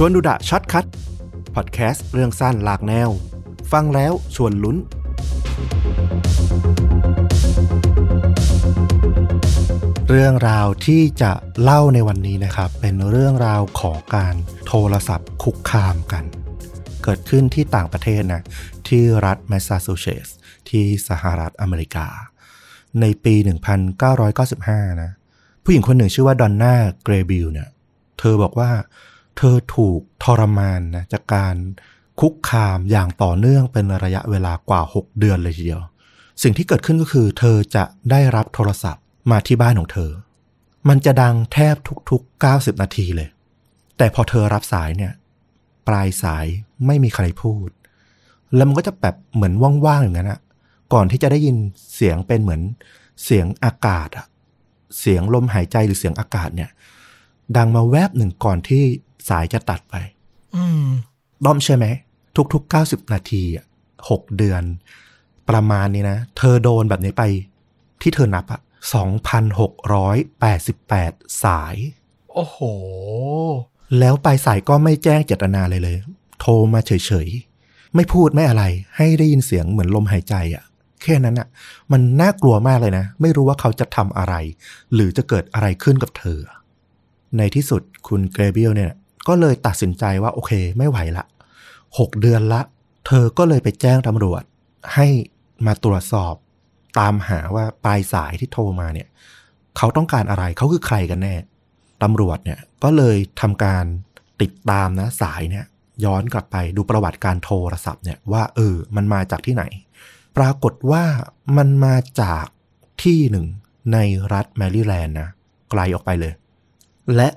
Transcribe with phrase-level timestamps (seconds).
[0.00, 0.86] ชวนดูดะ Short Cut
[1.54, 3.08] พอดแคสต์เรื่องสั้นหลากแนว
[3.72, 4.76] ฟังแล้วชวนลุ้น
[10.08, 11.32] เรื่องราวที่จะ
[11.62, 14.34] เล่าในวันนี้นะครับ เป็นเรื่องราวของการ
[14.66, 16.24] โทรศัพท์คุกคามกัน
[17.04, 18.42] เกิดขึ้นที่ต่างประเทศนะ
[18.88, 20.36] ที่รัฐแมสซาชูเซตส์
[20.68, 22.06] ที่สหรัฐอเมริกา
[23.00, 23.34] ในปี
[24.18, 25.10] 1995 นะ
[25.64, 27.68] ผู้หญิงคนหนึ่งชื่อว่าดอนน่าเกรบิลเนี่ย
[28.18, 28.70] เธอบอกว่า
[29.38, 31.54] เธอถูกทรมานนะจากการ
[32.20, 35.80] คุกคามอย่างต่อเนื่องเป็นระยะเวลากว่า 6 เดือนเลยทีเดียว
[36.42, 40.10] สิ่งที่เกิดขึ้นก็คือ เธอจะได้รับโทรศัพท์มาที่บ้านของเธอ
[40.88, 41.74] มันจะดังแทบ
[42.10, 43.28] ทุกๆ 90 นาทีเลย
[43.96, 45.12] แต่พอเธอรับสายเนี่ย
[45.88, 46.46] ปลายสาย
[46.86, 47.68] ไม่มีใครพูด
[48.54, 49.52] แล้วมันก็จะแบบเหมือน
[49.86, 50.40] ว่างๆอย่างนั้นอะ
[50.92, 51.56] ก่อนที่จะได้ยิน
[51.94, 52.62] เสียงเป็นเหมือน
[53.24, 54.26] เสียงอากาศอะ
[55.00, 56.70] เสียงลมหายใจหรือเสียงอากาศเนี่ย
[57.56, 58.84] ดังมาแวบหนึ่งก่อนที่
[59.28, 59.94] สายจะตัดไป
[60.56, 60.84] อืม
[61.44, 61.86] ด้อมใช่ไหม
[62.52, 63.64] ทุกๆ90นาทีอะ
[64.10, 64.62] หกเดือน
[65.48, 67.22] ประมาณนี้นะ เธอโดนแบบนี้ไป
[68.02, 68.60] ที่เธอนับอะ
[70.16, 71.76] 2,688สาย
[72.32, 72.58] โอ้โห
[73.98, 75.96] แล้วปลายสายก็ไม่แจ้งเจตนาเลยเลย
[76.40, 78.64] โทรมาเฉยๆ ไม่พูดไม่อะไร
[78.96, 80.64] ให้ได้ยินเสียงเหมือนลมหายใจอะ
[81.02, 81.48] แค่นั้นอะ
[81.92, 84.34] มันน่ากลัวมากเลยนะ ไม่รู้ว่าเขาจะทำอะไร
[84.94, 86.38] หรือจะเกิดอะไรขึ้นกับเธอ
[87.38, 88.92] ในที่สุดคุณเกรเบียลเนี่ย
[89.28, 91.24] ก็เลยตัดสินใจว่าโอเค ไม่ไหวละ
[91.98, 92.60] หกเดือนละ
[93.06, 94.42] เธอก็เลยไปแจ้งตำรวจ
[94.94, 95.06] ให้
[95.66, 96.34] มาตรวจสอบ
[96.98, 99.08] ตามหาว่าปลายสายที่โทรมาเนี่ย
[99.76, 101.34] เขาต้องการอะไรเขาคือใครกันแน่
[102.02, 103.84] ตำรวจเนี่ยก็เลยทำการ
[104.42, 105.64] ติดตามนะสายเนี่ย
[106.04, 109.64] ย้อนกลับไปดูประวัติการโทรศัพท์เนี่ยว่าเออ มันมาจากที่ไหน
[110.36, 111.04] ปรากฏว่า
[111.56, 112.46] มันมาจาก
[113.02, 113.46] ที่หนึ่ง
[113.92, 113.98] ใน
[114.32, 115.28] รัฐแมริแลนด์นะ
[115.70, 116.32] ไกลออกไปเลย
[117.16, 117.28] และ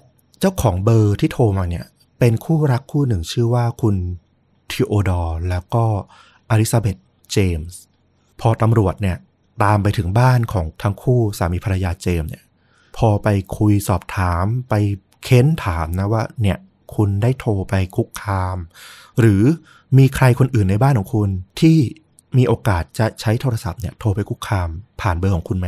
[0.41, 1.85] เจ้าของเบอร์ที่โทรมาเนี่ย
[2.19, 3.95] เป็นคู่รักคู่หนึ่งชื่อว่าคุณ
[4.71, 5.85] ทิโอดอร์แล้วก็
[6.49, 6.97] อลิซาเบธ
[7.31, 7.79] เจมส์
[8.39, 9.17] พอตำรวจเนี่ย
[9.63, 12.43] ตามไปถึงบ้านของทั้งคู่สามีภรรยาเจมส์เนี่ย
[12.97, 14.73] พอไปคุยสอบถามไป
[15.23, 16.57] เค้นถามนะว่า เนี่ย
[16.95, 18.57] คุณได้โทรไปคุกคาม
[19.19, 19.43] หรือ
[19.97, 21.29] มีใครคนอื่นในบ้านของคุณ
[21.61, 21.77] ที่
[22.37, 24.69] มีโอกาสจะใช้โทรศัพท์เนี่ยโทรไปคุกคาม
[25.01, 25.67] ผ่านเบอร์ของคุณไหม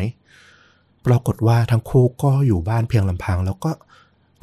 [1.05, 3.71] ปรากฏว่าทั้งคู่ก็อยู่บ้านเพียงลำพัง แล้วก็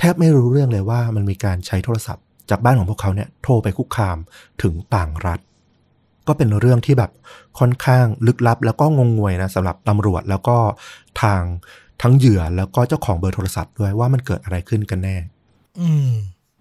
[0.01, 4.17] แทบไม่รู้เรื่องเลยว่ามันมีการใช้โทรศัพท์ จากบ้านของพวกเขาเนี่ยโทรไปคุกคาม
[4.63, 5.41] ถึงต่างรัฐ
[6.27, 7.11] ก็เป็นเรื่องที่แบบ
[7.59, 10.57] ค่อนข้างลึกลับ แล้วก็งงงวยนะสำหรับตำรวจแล้วก็
[11.23, 11.43] ทาง
[12.03, 15.17] ทั้งเหยื่อแล้วก็เจ้าของเบอร์โทรศัพท์ด้วยว่ามันเกิดอะไรขึ้นกันแน่
[15.81, 16.11] อืม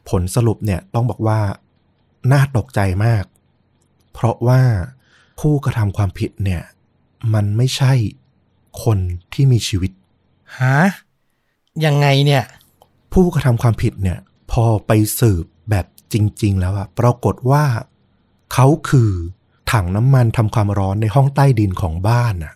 [0.10, 1.40] ผลสรุปเนี่ยต้องบอกว่า
[2.32, 3.24] น่าตกใจมาก
[4.14, 4.62] เพราะว่า
[5.40, 6.62] ผู้กระทำความผิดเนี่ย
[7.34, 7.94] มันไม่ใช่
[8.84, 8.98] คน
[9.34, 9.92] ที่มีชีวิต
[10.60, 10.80] ฮะ
[11.86, 12.44] ยังไงเนี่ย
[13.14, 14.20] ผู้กระทำความผิดเนี่ย
[14.52, 17.64] พอไปสืบแบบจริง ๆ แล้วอะปรากฏว่า
[18.54, 19.12] เขาคือ
[19.72, 22.54] ถังน้ำมันทำความร้อนในห้องใต้ดินของบ้านอะ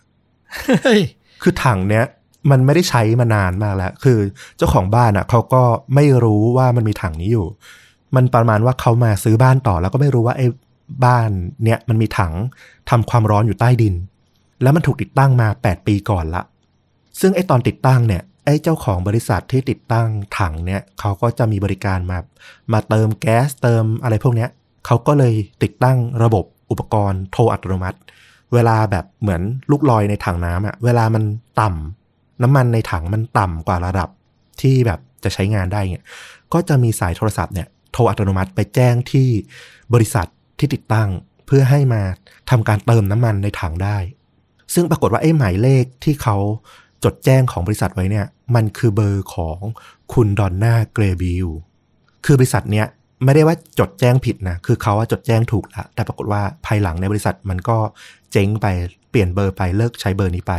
[0.82, 1.02] เฮ้ย
[1.42, 2.04] คือถังเนี้ย
[2.50, 4.18] มันไม่ได้ใช้มานานมากแล้ว คือ
[4.56, 5.62] เจ้าของบ้านอะเขาก็
[5.94, 7.46] ไม่รู้ว่ามันมีถังนี้อยู่
[8.16, 10.46] มันประมาณว่าเขามาซื้อบ้านต่อแล้วก็ไม่รู้ว่าไอ้
[11.04, 11.30] บ้าน
[11.64, 12.32] เนี้ยมันมีถัง
[12.90, 13.94] ทำความร้อนอยู่ใต้ดิน
[14.62, 16.42] แล้วมันถูกติดตั้งมา 8 ปีก่อนละ
[17.20, 22.18] ซึ่งไอ้ตอนติดตั้งเนี่ย ไอ้เจ้าของบริษัทที่ติดตั้งถังเนี่ยเขาก็จะมีบริการมา
[22.72, 24.50] มาเติมแก๊สเติมอะไรพวกเนี้ย
[24.86, 27.98] เขาก็เลยติดตั้งระบบอุปกรณ์โทรอัตโนมัติ
[28.52, 31.24] เวลาแบบเหมือนลูกลอยในถังน้ำอะเวลามัน
[31.60, 34.08] ต่ำน้ำมันในถังมันต่ำกว่าระดับ
[34.60, 36.06] ที่แบบจะใช้งานได้เนี่ย
[36.52, 39.28] ก็จะมีสายโทรศัพท์เนี่ยโทรอัตโนมัติไปแจ้งที่
[39.94, 40.26] บริษัท
[40.58, 41.08] ที่ติดตั้ง
[41.46, 42.02] เพื่อให้มา
[42.50, 43.98] ทำการเติมน้ำมันในถังได้
[44.74, 46.36] ซึ่งปรากฏว่าไอ้หมายเลขที่เขา
[47.04, 49.58] จดแจ้งของบริษัทไว้เนี่ย มันคือเบอร์ของ
[50.12, 51.46] คุณดอนน่าเกรบิล
[52.24, 52.86] คือบริษัทเนี้ย
[53.24, 57.76] ไม่ได้ว่าจดแจ้งผิดนะ คือเขาว่าจดแจ้งถูกแล้วแต่ปรากฏว่าภายหลังในบริษัทมันก็
[58.32, 58.66] เจ๊งไป
[59.10, 60.52] เปลี่ยนเบอร์ไปเลิกใช้เบอร์นี้ไป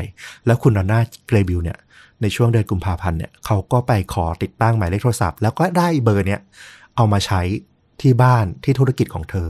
[0.45, 1.77] แล้วคุณดอนน่าเกรบิลเนี่ย
[2.21, 6.41] ในช่วงเดือนกุมภาพันธ์เนี่ยเขาก็ไปขอติดตั้งหมายเลขโทรศัพท์ แล้วก็ได้เบอร์เนี้ย
[6.95, 7.41] เอามาใช้
[8.01, 9.49] ที่บ้านที่ธุรกิจของเธอ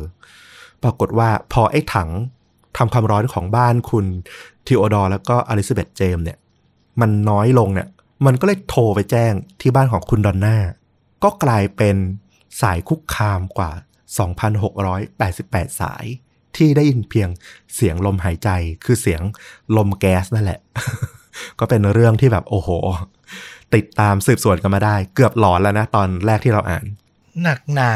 [0.83, 2.09] ปรากฏว่าพอไอ้ถัง
[2.77, 4.06] ทำความร้อนของบ้านคุณ
[4.65, 6.38] ทีโอดอร์แล้วก็อลิซาเบธเจมส์เนี่ย
[7.01, 7.89] มันน้อยลงเนี่ย
[8.25, 10.57] มันก็เลยโทรไปแจ้งที่บ้านของคุณดอนน่า
[11.24, 11.95] ก็กลายเป็น
[12.62, 13.71] สายคุกคามกว่า
[14.56, 16.06] 2,688 สาย
[16.56, 17.30] ที่ได้ยินเพียง
[17.75, 18.50] เสียงลมหายใจ
[18.83, 19.21] คือเสียง
[19.77, 20.59] ลมแก๊สนั่นแหละ
[21.59, 22.69] ก็เป็นเรื่องที่แบบโอ้โห
[23.75, 26.86] ติดตามสืบสวนกันมาได้ เกือบหลอนแล้วนะตอนแรกที่เราอ่าน
[27.42, 27.94] หนักหนา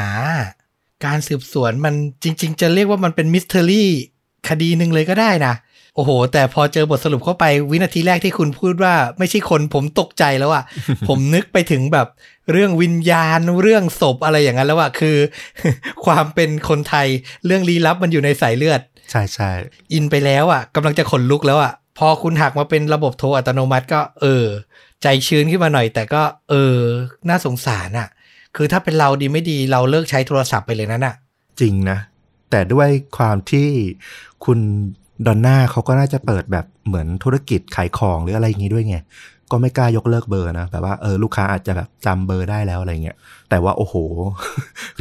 [1.06, 1.94] การสืบสวนมัน
[2.24, 3.90] จริง ๆ จะเรียกว่ามันเป็น mystery
[4.50, 5.54] คดีหนึ่งเลยก็ได้นะ
[5.96, 10.64] โอ้โห แต่พอเจอบทสรุปเข้าไปวินาทีแรกที่คุณพูดว่าไม่ใช่คนผมตกใจแล้วอะ
[11.08, 12.08] ผมนึกไปถึงแบบ
[12.52, 15.18] เรื่องวิญญาณเรื่องศพอะไรอย่างนั้นแล้วอะคือ
[16.06, 17.08] ความเป็นคนไทย
[17.46, 18.82] เรื่องลี้ลับมันอยู่ในสายเลือด
[19.12, 19.52] ใช่ใช่
[19.94, 24.46] อินไปแล้วอะกำลังจะขนลุกแล้วอะพอคุณหักมาเป็นระบบโทรอัตโนมัติก็เออ
[25.04, 26.76] ใจชื้นขึ้นมาหน่อย แต่ก็เออ
[27.30, 28.08] น่าสงสารอะ
[28.56, 31.16] คือถ้าเป็นเราดีไม่ดีเราเลิกใช้โทรศัพท์ไปเลยนั่นอะ
[31.60, 32.00] จริงนะ
[32.50, 33.70] แต่ด้วยความที่
[34.46, 34.60] คุณ
[35.26, 38.98] ดอนน่าเขาก็น่าจะเปิดแบบเหมือนธุรกิจขายของหรืออะไรอย่างงี้ด้วยไง
[39.52, 43.18] ก็ไม่กล้ายกเลิกเบอร์นะ แบบว่าเออลูกค้าอาจจะแบบจำเบอร์ได้แล้วอะไรเงี้ย
[43.50, 43.96] แต่ว่าโอ้โห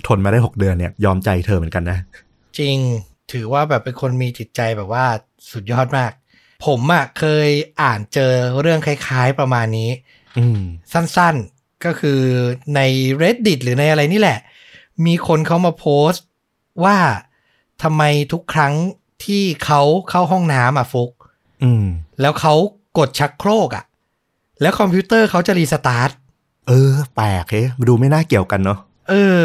[0.07, 1.99] ทนมาได้หกเดือนเนี่ย ยอมใจเธอเหมือนกันนะ
[2.59, 2.77] จริง
[3.33, 5.05] ถือว่าแบบเป็นคนมีจิตใจแบบว่า
[5.53, 6.13] สุดยอดมาก
[6.67, 7.49] ผมอะเคย
[7.83, 9.91] อ่านเจอเรื่องคล้ายๆประมาณนี้
[10.39, 10.61] อืม
[10.93, 12.21] สั้นๆก็คือ
[12.75, 12.81] ใน
[13.23, 14.39] reddit หรือในอะไรนี่แหละ
[15.07, 16.25] มีคนเขามาโพสต์
[16.85, 16.97] ว่า
[17.83, 18.75] ทำไมทุกครั้ง
[19.25, 21.11] ที่เขาเข้าห้องน้ำอะฟุก
[21.63, 21.85] อืม
[22.21, 22.55] แล้วเขา
[22.99, 23.85] กดชักโครกอะ
[24.63, 26.11] แล้วคอมพิวเตอร์เขาจะรีสตาร์ท
[26.69, 28.79] เออ แปลกเฮ้ดูไม่น่าเกี่ยวกันเนาะ
[29.09, 29.43] เออ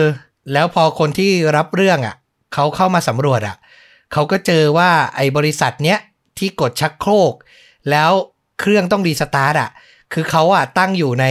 [0.54, 2.16] แล้วพอคนที่รับเรื่องอะ
[2.54, 3.58] เขาเข้ามาสำรวจอะ
[4.14, 6.00] เขาก็เจอว่าไอ้บริษัทเนี้ย
[6.38, 7.34] ที่กดชักโครก
[7.90, 8.12] แล้ว
[8.60, 9.70] เครื่องต้องรีสตาร์ทอะ
[10.14, 11.26] คือเขาอะตั้งอยู่ใน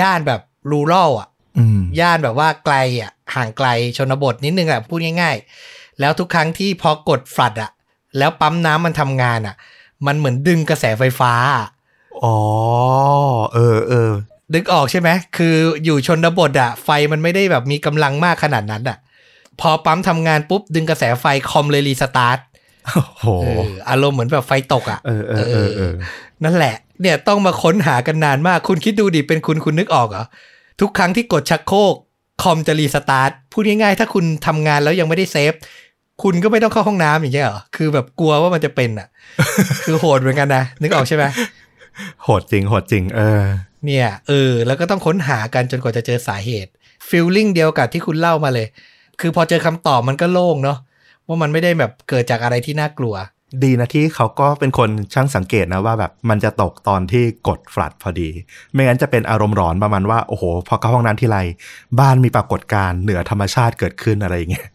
[0.00, 0.40] ย่านแบบ
[0.70, 1.28] รูรัลอะ
[1.58, 5.36] อืมย่านแบบว่าไกลอะห่างไกลชนบทนิดนึงอะพูดง่าย
[5.66, 7.70] ๆ แล้วทุกครั้งที่พอกดฟลัดอะ
[8.18, 9.54] แล้วปั๊มน้ำมันทำงานอะ
[10.06, 11.66] มันเหมือนดึงกระแสไฟฟ้าอะ
[12.24, 12.36] อ๋อ
[13.54, 14.10] เออเออ
[14.54, 15.54] ดึกออกใช่ไหม คือ
[15.84, 18.98] อยู่ชนบทอะไฟมันไม่ได้แบบมีกำลังมากขนาดนั้นอะ
[19.60, 22.38] พอปั๊มทำงานปุ๊บ ดึงกระแสไฟคอมเลย restart
[23.20, 25.94] โหเอออารมณ์เหมือนแบบไฟตกอะเออเออเออเออ
[26.44, 30.24] นั่นแหละ เนี่ยต้องมาค้นหากันนานมาก คุณคิดดูดิเป็นคุณคุณนึกออกเหรอ
[30.80, 31.94] ทุกครั้งที่กดชักโครก
[32.42, 35.52] คอมจะ restart พูดง่ายๆ ถ้าคุณทำงานแล้วยังไม่ได้ save
[36.22, 39.08] คุณก็ไม่ต้องเข้าห้องน้ำอย่างเงี้ยเหรอ คือแบบกลัวว่ามันจะเป็นอะ
[39.84, 41.24] คือโหดเหมือนกันนะ นึกออกใช่ไหม
[42.22, 43.42] โหดจริง โหดจริง เออ
[43.84, 46.70] เนี่ย เออ แล้วก็ต้องค้นหากันจนกว่าจะเจอสาเหตุ
[47.08, 48.66] ฟีลลิ่งเดียวกับที่คุณเล่ามาเลย
[49.20, 50.78] คือพอเจอคำตอบมันก็โล่งเนาะ
[51.26, 53.14] ว่ามันไม่ได้แบบเกิดจากอะไรที่น่ากลัว
[53.64, 58.28] ดีนะที่เขาก็เป็นคนช่างสังเกตนะว่าแบบมันจะตกตอนที่กดฟลัดพอดี
[58.72, 61.38] ไม่งั้นจะเป็นอารมณ์ร้อนประมาณว่า โอ้โห พอเข้าห้องน้ำที่ไร
[62.00, 64.66] บ้านมีปรากฏการณ์เหนือธรรมชาติเกิดขึ้นอะไรอย่างเงี้ย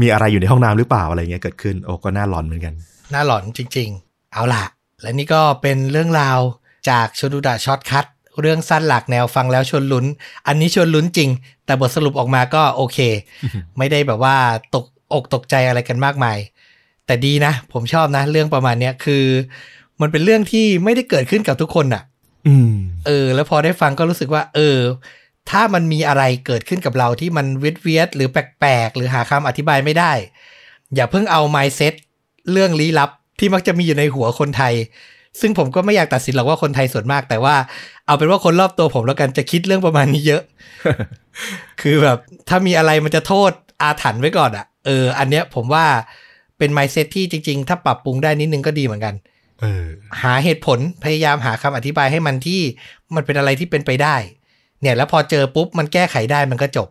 [0.00, 2.74] มีอะไรอยู่ในห้องน้ำหรือเปล่าอะไรเงี้ยเกิดขึ้นโอ้ก็น่าหลอนเหมือนกัน
[3.14, 4.64] น่าหลอนจริง ๆ เอาล่ะ
[5.02, 6.38] และนี่ก็เป็นเรื่องราว
[6.90, 8.06] จากชวนดูดะ Short Cut
[8.40, 10.06] เรื่องสั้นหลากแนวฟังแล้วชวนลุ้น
[10.46, 11.30] อันนี้ชวนลุ้นจริง
[11.66, 12.98] แต่บทสรุปออกมาก็โอเค
[13.78, 14.36] ไม่ได้แบบว่า
[14.74, 16.38] ตกอกตกใจอะไรกันมากมาย
[17.06, 19.24] แต่ดีนะ ผมชอบนะ เรื่องประมาณเนี้ยคือ
[20.00, 22.02] มันเป็นเรื่องที่ไม่ได้เกิดขึ้นกับทุกคนอะ
[22.46, 22.72] อืม
[23.06, 24.78] เออ แล้วพอได้ฟังก็รู้สึกว่า เออ
[25.50, 30.12] ถ้ามันมีอะไรเกิดขึ้นกับเราที่มันเวทเวียดหรือแปลกๆ หรือหาคำอธิบายไม่ได้
[30.94, 31.94] อย่าเพิ่งเอา mindset
[32.52, 33.10] เรื่องลี้ลับ
[33.40, 34.74] ที่มักจะมีอยู่ในหัวคนไทย
[35.40, 37.56] ซึ่งผมก็ไม่อยากตัดสินหรอกว่าคนไทยส่วนมาก แต่ว่า
[38.06, 40.42] เอาเป็นว่าคนรอบตัวผมแล้วกันจะคิดเรื่องประมาณนี้เยอะ
[41.80, 42.18] คือแบบ
[42.48, 43.50] ถ้ามีอะไรมันจะโทษ
[43.82, 45.84] อาถรรพ์ไว้ก่อนอะ่ะเออ อันเนี้ยผมว่า
[46.58, 49.14] เป็น mindset ที่จริง ๆ ถ้าปรับปรุงได้นิดนึงก็ดีเหมือนกัน
[49.60, 49.84] เออ
[50.22, 52.60] หาเหตุผลพยายามหาคำอธิบายให้มันที่
[53.14, 54.16] มันเป็นอะไรที่เป็นไปได้
[54.82, 56.88] เนี่ยแล้วพอเจอปุ๊บมันแก้ไขได้มันก็จบ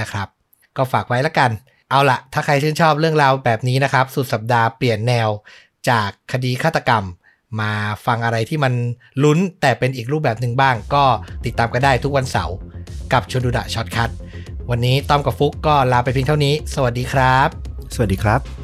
[0.00, 0.28] นะครับ
[0.76, 1.50] ก็ฝากไว้แล้วกัน
[1.90, 5.28] เอาละถ้าใครชื่นชอบเรื่องราวแบบนี้นะครับ สุดสัปดาห์เปลี่ยนแนว
[5.88, 7.04] จากคดีฆาตกรรม
[7.60, 7.72] มา
[8.06, 8.72] ฟังอะไรที่มัน
[9.24, 11.04] ลุ้นแต่เป็นอีกรูปแบบหนึ่งบ้าง ก็
[11.44, 12.56] ติดตามกันได้ทุกวันเสาร์
[13.12, 14.10] กับชวนดูดะ Short Cut
[14.70, 17.48] วันนี้ต้อมกับฟุกก็ลาไปเพียงเท่านี้ สวัสดีครับ
[17.94, 18.63] สวัสดีครับ